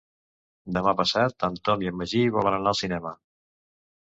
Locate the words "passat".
1.01-1.45